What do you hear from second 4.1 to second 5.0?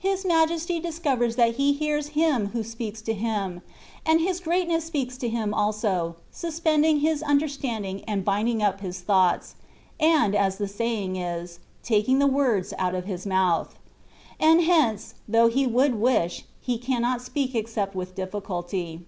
His greatness